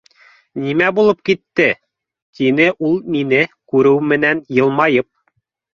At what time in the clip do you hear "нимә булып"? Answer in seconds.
0.61-1.19